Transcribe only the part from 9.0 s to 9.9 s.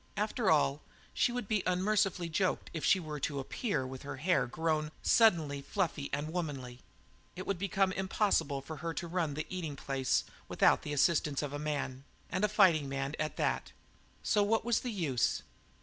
run the eating